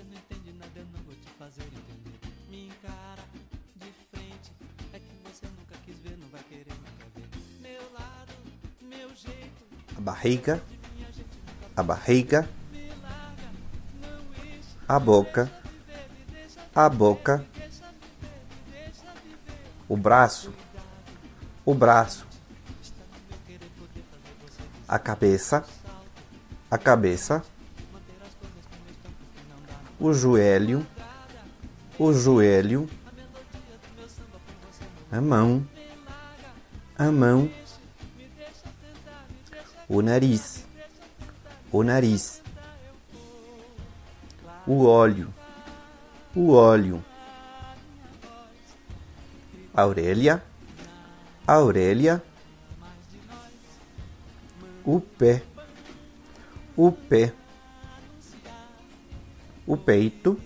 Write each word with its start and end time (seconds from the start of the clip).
você 0.00 0.04
não 0.08 0.16
entende 0.16 0.52
nada, 0.58 0.70
eu 0.76 0.86
não 0.86 1.02
vou 1.02 1.14
te 1.14 1.28
fazer 1.38 1.62
entender. 1.62 2.18
Me 2.48 2.68
encara 2.68 3.22
de 3.76 3.92
frente, 4.10 4.52
é 4.92 4.98
que 4.98 5.10
você 5.24 5.46
nunca 5.46 5.74
quis 5.84 5.98
ver, 5.98 6.16
não 6.16 6.28
vai 6.28 6.42
querer 6.44 6.70
nunca 6.70 7.06
ver. 7.14 7.28
Meu 7.60 7.92
lado, 7.92 8.32
meu 8.80 9.14
jeito, 9.14 9.66
a 9.96 10.00
barriga, 10.00 10.62
a 11.76 11.82
barriga, 11.82 12.48
a 14.88 14.98
boca, 14.98 15.50
a 16.74 16.88
boca, 16.88 17.46
o 19.88 19.96
braço, 19.96 20.54
o 21.64 21.74
braço, 21.74 22.26
a 24.88 24.98
cabeça, 24.98 25.64
a 26.70 26.78
cabeça, 26.78 27.44
o 30.00 30.14
joelho, 30.14 30.86
o 31.98 32.12
joelho, 32.12 32.88
a 35.12 35.20
mão, 35.20 35.66
a 36.96 37.12
mão, 37.12 37.50
o 39.86 40.00
nariz, 40.00 40.66
o 41.70 41.82
nariz, 41.82 42.40
o 44.66 44.86
óleo, 44.86 45.34
o 46.34 46.52
óleo, 46.54 47.04
a 49.74 49.86
orelha, 49.86 50.42
a 51.46 51.58
orelha, 51.58 52.22
o 54.82 54.98
pé, 54.98 55.42
o 56.74 56.90
pé, 56.90 57.34
o 59.70 59.76
peito, 59.76 60.36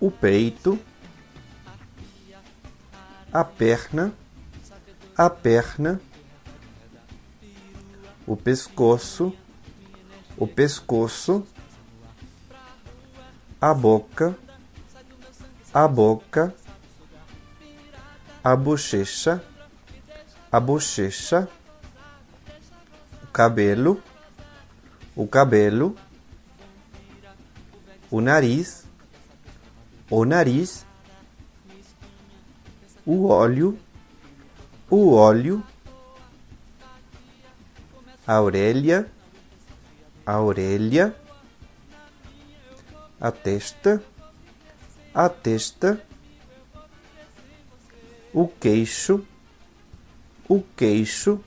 o 0.00 0.08
peito, 0.08 0.78
a 3.32 3.42
perna, 3.42 4.14
a 5.16 5.28
perna, 5.28 6.00
o 8.24 8.36
pescoço, 8.36 9.36
o 10.36 10.46
pescoço, 10.46 11.44
a 13.60 13.74
boca, 13.74 14.38
a 15.72 15.88
boca, 15.88 16.54
a 18.44 18.54
bochecha, 18.54 19.42
a 20.52 20.60
bochecha, 20.60 21.48
o 23.24 23.26
cabelo, 23.26 24.00
o 25.16 25.26
cabelo, 25.26 25.96
o 28.14 28.20
nariz, 28.20 28.86
o 30.08 30.24
nariz, 30.24 30.86
o 33.04 33.26
óleo, 33.26 33.76
o 34.88 35.14
óleo, 35.14 35.64
a 38.24 38.40
orelha, 38.40 39.10
a 40.24 40.38
orelha, 40.38 41.12
a 43.20 43.32
testa, 43.32 44.00
a 45.12 45.28
testa, 45.28 46.00
o 48.32 48.46
queixo, 48.46 49.26
o 50.48 50.62
queixo, 50.76 51.40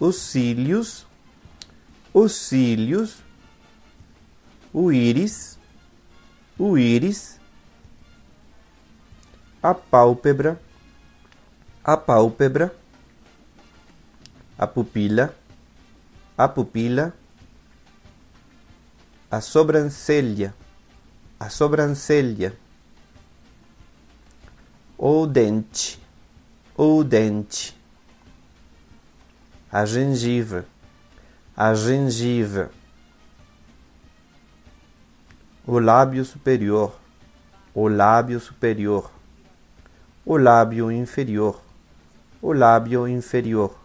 os 0.00 0.16
cílios, 0.16 1.06
os 2.14 2.32
cílios, 2.32 3.25
o 4.78 4.92
íris, 4.92 5.58
o 6.58 6.76
íris, 6.76 7.40
a 9.62 9.72
pálpebra, 9.72 10.60
a 11.82 11.96
pálpebra, 11.96 12.76
a 14.58 14.66
pupila, 14.66 15.34
a 16.36 16.46
pupila, 16.46 17.14
a 19.30 19.40
sobrancelha, 19.40 20.54
a 21.40 21.48
sobrancelha, 21.48 22.54
o 24.98 25.26
dente, 25.26 25.98
o 26.76 27.02
dente, 27.02 27.74
a 29.72 29.86
gengiva, 29.86 30.66
a 31.56 31.72
gengiva, 31.72 32.70
o 35.66 35.80
lábio 35.80 36.24
superior, 36.24 36.96
o 37.74 37.88
lábio 37.88 38.38
superior, 38.38 39.10
o 40.24 40.36
lábio 40.36 40.92
inferior, 40.92 41.60
o 42.40 42.52
lábio 42.52 43.08
inferior, 43.08 43.76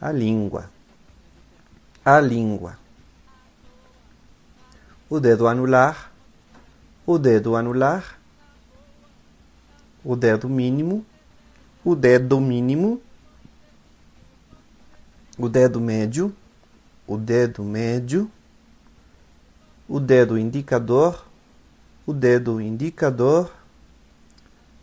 a 0.00 0.10
língua, 0.10 0.68
a 2.04 2.18
língua, 2.18 2.76
o 5.08 5.20
dedo 5.20 5.46
anular, 5.46 6.10
o 7.06 7.18
dedo 7.18 7.54
anular, 7.54 8.18
o 10.04 10.16
dedo 10.16 10.48
mínimo, 10.48 11.06
o 11.84 11.94
dedo 11.94 12.40
mínimo, 12.40 13.00
o 15.38 15.48
dedo 15.48 15.80
médio, 15.80 16.34
o 17.06 17.16
dedo 17.16 17.62
médio, 17.62 18.28
o 19.88 19.98
dedo 19.98 20.36
indicador, 20.36 21.26
o 22.06 22.12
dedo 22.12 22.60
indicador, 22.60 23.50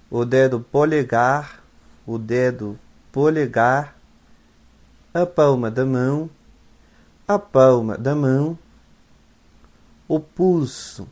o 0.09 0.25
dedo 0.25 0.59
polegar, 0.59 1.63
o 2.07 2.17
dedo 2.17 2.79
polegar, 3.11 3.95
a 5.13 5.23
palma 5.23 5.69
da 5.69 5.85
mão, 5.85 6.27
a 7.27 7.37
palma 7.37 7.95
da 7.97 8.15
mão, 8.15 8.57
o 10.07 10.19
pulso, 10.19 11.07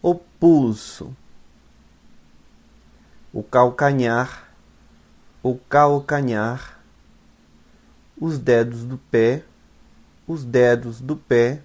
o 0.00 0.14
pulso, 0.14 1.14
o 3.32 3.42
calcanhar, 3.42 4.48
o 5.42 5.56
calcanhar, 5.56 6.78
os 8.16 8.38
dedos 8.38 8.84
do 8.84 8.96
pé, 8.96 9.44
os 10.26 10.44
dedos 10.44 11.00
do 11.00 11.16
pé, 11.16 11.62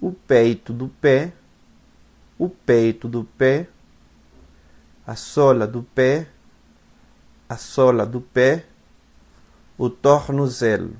o 0.00 0.12
peito 0.12 0.72
do 0.72 0.88
pé, 0.88 1.32
o 2.38 2.48
peito 2.48 3.08
do 3.08 3.24
pé, 3.24 3.68
a 5.06 5.16
sola 5.16 5.66
do 5.66 5.82
pé, 5.82 6.28
a 7.48 7.56
sola 7.56 8.04
do 8.04 8.20
pé, 8.20 8.66
o 9.78 9.88
tornozelo, 9.88 10.96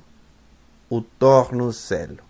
o 0.89 1.01
tornozelo. 1.01 2.26